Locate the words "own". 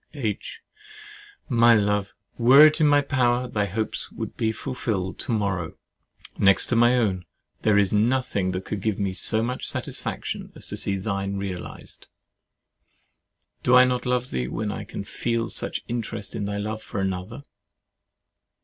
6.97-7.23